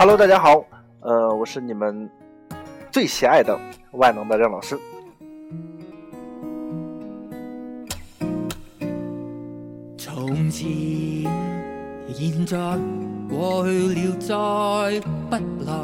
[0.00, 0.64] Hello，大家好，
[1.00, 2.08] 呃，我是你们
[2.90, 3.60] 最喜爱的
[3.92, 4.74] 万能的任老师。
[9.98, 10.70] 从前、
[12.14, 12.56] 现在、
[13.28, 14.16] 过去了，
[15.28, 15.74] 再不来。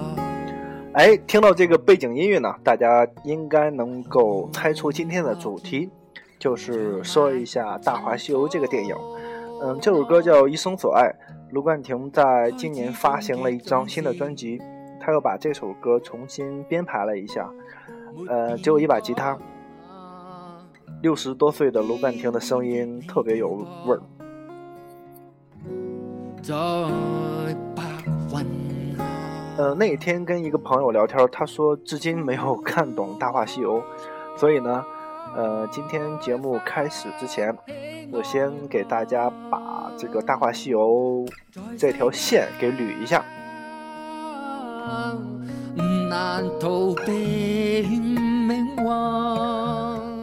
[0.95, 5.91] 哎，听到这个背景音乐呢，大家应该能够猜出今天的主题，
[6.38, 8.96] 就是说一下《大话西游》这个电影。
[9.62, 11.02] 嗯，这首歌叫《一生所爱》，
[11.50, 14.60] 卢冠廷在今年发行了一张新的专辑，
[15.00, 17.48] 他又把这首歌重新编排了一下。
[18.28, 19.38] 呃，只有一把吉他，
[21.02, 24.02] 六十多岁的卢冠廷的声音特别有味儿。
[29.59, 33.80] 呃，那天跟一个朋友聊天，他说至今没有看懂《大话西游》，
[34.37, 34.84] 所以呢，
[35.34, 37.56] 呃，今天节目开始之前，
[38.12, 39.59] 我先给大家把
[39.97, 41.25] 这个《大话西游》
[41.79, 43.25] 这条线给捋一下。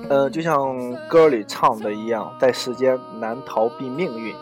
[0.10, 0.76] 呃，就像
[1.10, 4.36] 歌里唱的一样，在世间难逃避命运。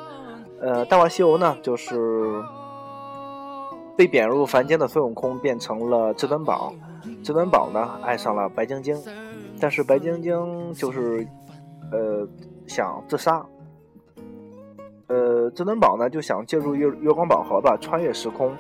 [0.59, 2.42] 呃，《大话西游》呢，就是。
[3.98, 6.74] 被贬入凡间的孙悟空变成了至尊宝，
[7.24, 8.98] 至尊宝呢爱上了白晶晶，
[9.59, 11.28] 但是白晶晶就是，
[11.92, 12.28] 呃，
[12.66, 13.46] 想自杀。
[15.12, 18.56] 呃，至尊宝呢就想借助月月光宝盒吧，穿越时空，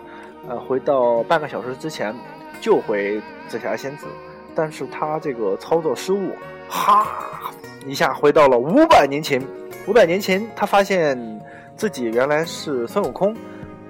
[0.49, 2.13] 呃，回到半个小时之前
[2.59, 4.05] 救回紫霞仙子，
[4.53, 6.33] 但是他这个操作失误，
[6.67, 7.07] 哈，
[7.87, 9.41] 一下回到了五百年前。
[9.87, 11.17] 五百年前，他发现
[11.77, 13.33] 自己原来是孙悟空。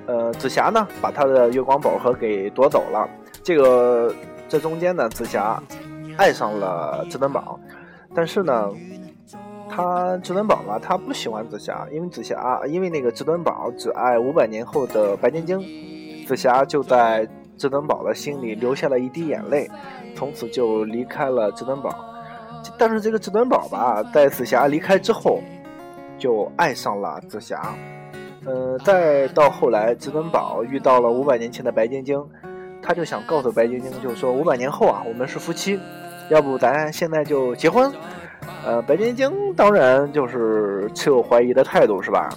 [0.05, 3.09] 呃，紫霞呢，把他的月光宝盒给夺走了。
[3.43, 4.13] 这个
[4.47, 5.61] 这中间呢，紫霞
[6.15, 7.59] 爱上了至尊宝，
[8.13, 8.69] 但是呢，
[9.81, 15.59] 他至尊宝嘛，他不喜欢紫霞，因为紫霞，因为那个至尊宝只爱五百年后的白晶晶。
[16.27, 17.27] 紫霞就在
[17.57, 19.67] 至尊宝的心里留下了一滴眼泪，
[20.15, 21.89] 从此就离开了至尊宝。
[22.77, 25.39] 但是这个至尊宝吧，在紫霞离开之后，
[26.19, 27.73] 就爱上了紫霞。
[28.45, 32.23] 呃，再到后来，至尊宝遇到了五百年前的白晶晶，
[32.83, 35.79] 他就想告诉白晶晶，就说五百年后啊，我们是夫妻，
[36.29, 37.91] 要不咱现在就结婚？
[38.65, 42.29] 呃，白晶晶当然就是持有怀疑的态度，是吧？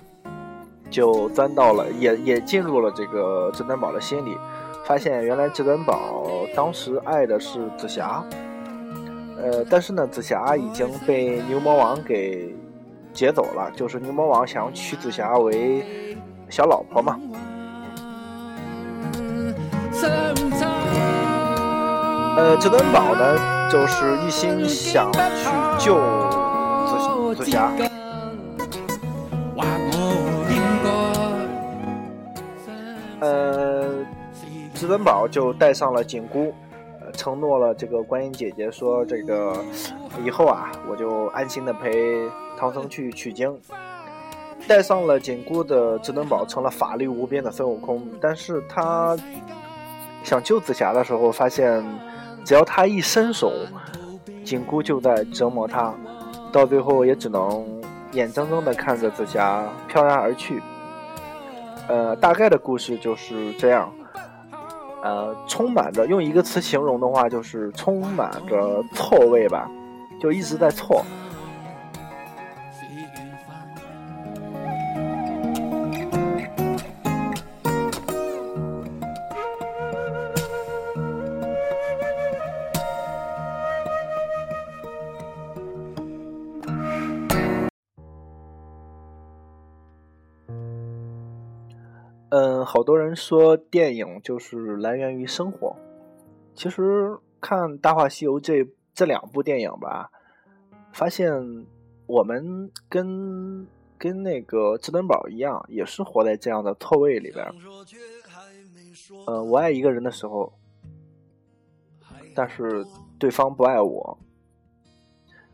[0.90, 4.36] 就钻到了，也也进入了这个至尊宝的心里，
[4.84, 8.22] 发现原来至尊宝当时爱的是紫霞，
[9.40, 12.54] 呃，但是呢，紫霞已经被牛魔王给。
[13.14, 17.16] 劫走了，就是牛魔王想娶紫霞为小老婆嘛。
[22.36, 23.38] 呃，至尊宝呢，
[23.70, 25.20] 就是一心想去
[25.84, 25.96] 救
[27.36, 27.72] 紫紫霞。
[33.20, 34.04] 呃，
[34.74, 36.54] 至尊宝就带上了紧箍，
[37.14, 39.56] 承诺了这个观音姐姐说：“这个
[40.24, 43.58] 以后啊，我就安心的陪。”唐僧去取经，
[44.68, 48.08] 带上了紧箍的至尊宝成了法力无边的孙悟空。
[48.20, 49.16] 但是他
[50.22, 51.84] 想救紫霞的时候，发现
[52.44, 53.52] 只要他一伸手，
[54.44, 55.94] 紧箍就在折磨他。
[56.52, 57.66] 到最后也只能
[58.12, 60.62] 眼睁睁地看着紫霞飘然而去。
[61.88, 63.90] 呃，大概的故事就是这样。
[65.02, 69.70] 呃，充满着用一个词形容的话，就是充满着错位吧，
[70.20, 71.04] 就一直在错。
[92.64, 95.76] 好多人说电影就是来源于生活。
[96.54, 100.10] 其实看《大话西游》这这两部电影吧，
[100.92, 101.66] 发现
[102.06, 103.66] 我们跟
[103.98, 107.46] 跟那个至尊宝一样，也是活在这样的错位里边。
[109.26, 110.52] 呃，我爱一个人的时候，
[112.34, 112.86] 但是
[113.18, 114.18] 对方不爱我；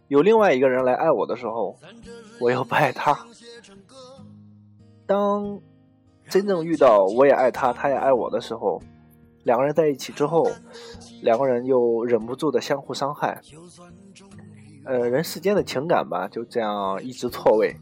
[0.08, 1.78] 有另外一个人来爱我的时候，
[2.40, 3.26] 我又不爱他。
[5.06, 5.60] 当
[6.30, 8.80] 真正遇到我也爱他，他也爱我的时候，
[9.42, 10.48] 两个人在一起之后，
[11.22, 13.40] 两个人又忍不住的相互伤害。
[14.84, 17.74] 呃，人世间的情感吧，就这样一直错位。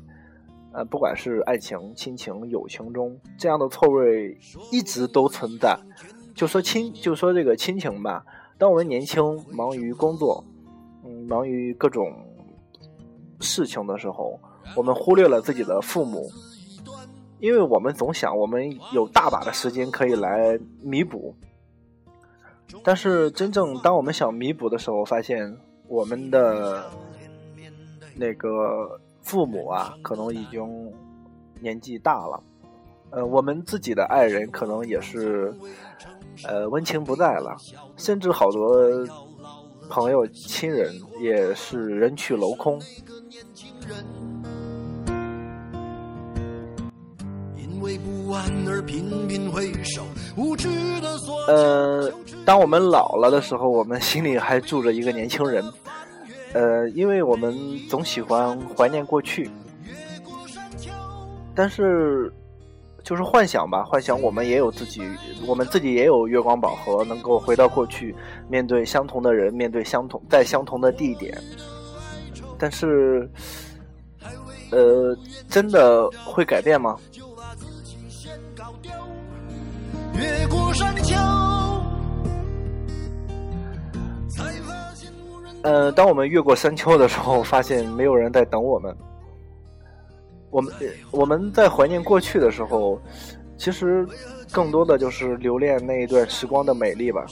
[0.73, 4.37] 呃，不管是爱情、亲情、友情中，这样的错位
[4.73, 5.79] 一直都存在。
[6.35, 8.25] 就说亲，就说这个亲情吧。
[8.59, 9.23] 当我们年轻、
[9.53, 10.43] 忙于工作，
[11.05, 12.13] 嗯，忙于各种
[13.41, 14.41] 事情的时候，
[14.75, 16.31] 我们忽略了自己的父母。
[17.41, 21.35] 因为我们总想我们有大把的时间可以来弥补，
[22.83, 25.57] 但是真正当我们想弥补的时候，发现
[25.87, 26.91] 我们的
[28.17, 30.93] 那个父母啊，可能已经
[31.61, 32.43] 年纪大了，
[33.11, 35.55] 呃，我们自己的爱人可能也是
[36.45, 37.57] 呃温情不在了，
[37.97, 39.07] 甚至好多
[39.89, 42.81] 朋友亲人也是人去楼空。
[51.47, 52.13] 呃，
[52.45, 55.65] 当我们老了的时候，我们心里还住着一个年轻人。
[56.55, 57.55] 呃，因为我们
[57.91, 59.51] 总喜欢怀念过去，
[61.55, 62.33] 但是
[63.05, 65.03] 就是幻想吧，幻想我们也有自己，
[65.47, 68.17] 我们自己也有月光宝盒，能够回到过去，
[68.49, 71.39] 面对相同的人，面对相同在相同的地点。
[72.59, 73.31] 但是，
[74.71, 75.15] 呃，
[75.51, 76.97] 真的会改变吗？
[80.79, 81.17] 山丘。
[85.63, 88.97] 呃，当我们越过山丘的时候，发现没有人在等我们。
[90.51, 90.73] 我们
[91.11, 93.01] 我们在怀念过去的时候，
[93.57, 94.07] 其实
[94.53, 97.27] 更多的就是留恋那一段时光的美丽吧。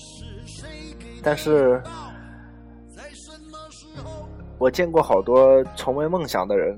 [1.22, 1.80] 但是，
[4.58, 6.76] 我见过好多重温梦想的人，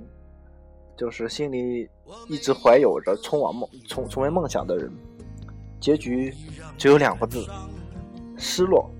[0.98, 1.88] 就是心里
[2.28, 4.92] 一直怀有着冲往梦、重重温梦想的人。
[5.80, 6.32] 结局
[6.76, 7.46] 只有两个字：
[8.36, 8.90] 失落。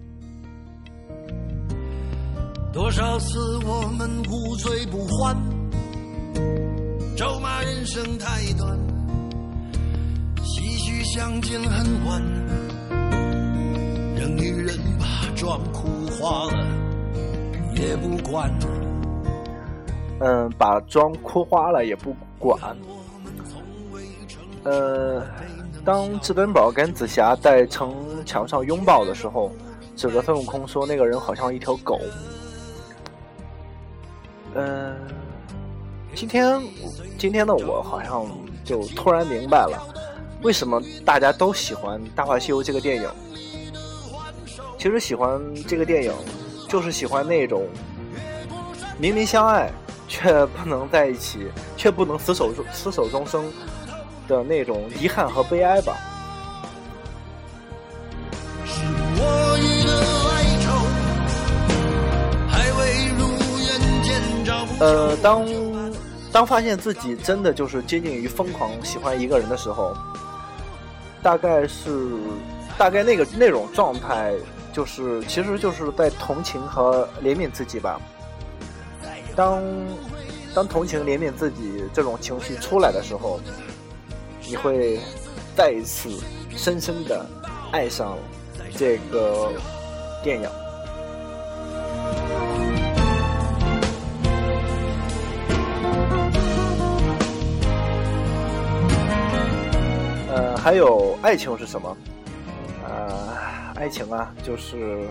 [2.73, 5.37] 多少次我们无醉不欢，
[7.17, 8.79] 咒骂人生太短，
[10.37, 12.23] 唏嘘相见恨晚，
[14.15, 16.67] 任女人把妆哭花了
[17.75, 18.53] 也不管。
[20.21, 22.77] 嗯，把妆哭花了也不管。
[24.63, 25.25] 呃。
[25.85, 27.95] 当至尊宝跟紫霞在城
[28.25, 29.51] 墙上拥抱的时候，
[29.97, 32.01] 指着孙悟空说：“那个人好像一条狗。”
[34.55, 34.97] 嗯，
[36.15, 36.61] 今天
[37.19, 38.27] 今天的我好像
[38.65, 39.79] 就突然明白了，
[40.43, 43.09] 为什么大家都喜欢《大话西游》这个电影。
[44.79, 46.13] 其实喜欢这个电影，
[46.69, 47.67] 就是喜欢那种
[48.99, 49.71] 明明相爱
[50.07, 53.45] 却不能在一起，却不能厮守厮守终生。
[54.29, 55.97] 的那种遗憾和悲哀吧。
[64.81, 65.45] 呃，当
[66.31, 69.93] 当发现自己真的就是接近于疯狂喜欢一个人的时候，
[71.21, 72.09] 大概是
[72.77, 74.33] 大概那个那种状态，
[74.73, 78.01] 就是其实就是在同情和怜悯自己吧。
[79.35, 79.65] 当
[80.55, 83.41] 当同情怜悯自己这种情绪出来的时候。
[84.49, 84.99] 你会
[85.55, 86.09] 再一次
[86.57, 87.27] 深深的
[87.71, 88.17] 爱上
[88.75, 89.53] 这个
[90.25, 90.49] 电影。
[100.35, 101.95] 呃，还有爱情是什么？
[102.89, 103.29] 呃，
[103.75, 105.07] 爱情啊，就是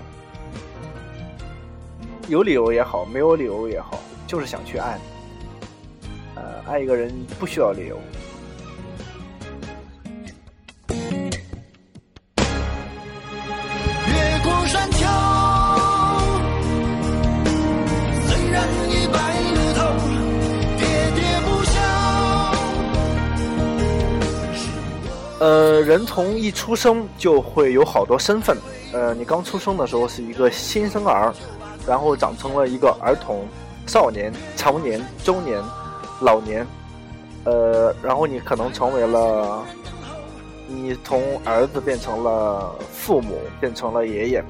[2.28, 4.98] 有理由也好，没有理由也好，就是想去爱。
[6.34, 8.00] 呃，爱一个人不需要理由。
[25.40, 28.58] 呃，人从一出生就会有好多身份。
[28.92, 31.32] 呃，你刚出生的时候是一个新生儿，
[31.86, 33.46] 然后长成了一个儿童、
[33.86, 35.62] 少年、成年、中年、
[36.22, 36.66] 老年。
[37.44, 39.64] 呃，然后你可能成为了，
[40.68, 44.44] 你从儿子变成了父母，变成了爷爷。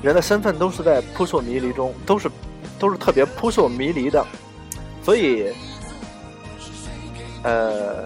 [0.00, 2.30] 人的身份都是在扑朔迷离中，都是
[2.78, 4.24] 都是特别扑朔迷离的。
[5.02, 5.52] 所以，
[7.42, 8.04] 呃，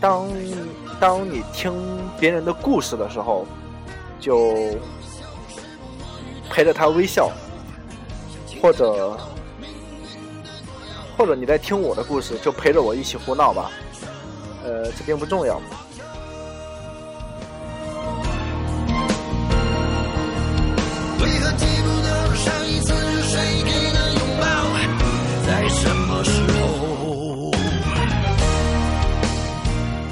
[0.00, 0.28] 当。
[1.00, 1.72] 当你听
[2.18, 3.46] 别人的故事的时候，
[4.18, 4.76] 就
[6.50, 7.30] 陪着他微笑，
[8.62, 9.18] 或者
[11.16, 13.70] 或者你在听我的故事，就陪着我一起胡闹吧。
[14.64, 15.60] 呃，这并不重要。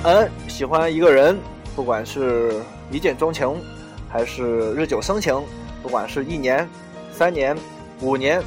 [0.05, 0.42] 嗯。
[0.53, 1.39] 喜欢一个人，
[1.75, 3.59] 不管是一见钟情，
[4.07, 5.43] 还是日久生情，
[5.83, 6.69] 不管是一年、
[7.11, 7.57] 三年、
[8.03, 8.41] 五年、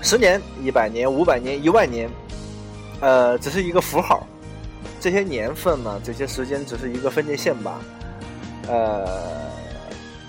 [0.00, 2.08] 十年、一百年、五百年、一万年，
[3.00, 4.26] 呃，只是一个符号，
[4.98, 7.78] 这些年份呢，这些时间只是一个分界线吧。
[8.66, 9.06] 呃，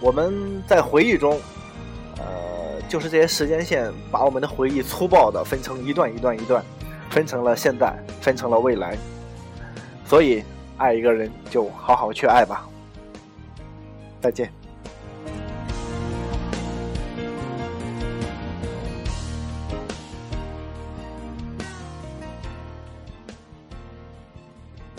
[0.02, 1.40] 我们在回忆中，
[2.18, 6.62] 呃，就是这些时间线把我们的回忆粗暴的分成一段一段一段，
[7.10, 8.98] 分成了现在，分成了未来。
[10.06, 10.44] 所以，
[10.78, 12.68] 爱一个人就好好去爱吧。
[14.22, 14.65] 再见。